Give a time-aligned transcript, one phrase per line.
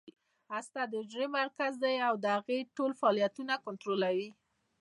[0.51, 4.29] هسته د حجرې مرکز دی او د هغې ټول فعالیتونه کنټرولوي